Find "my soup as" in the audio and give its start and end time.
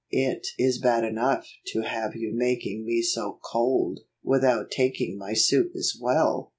5.15-5.95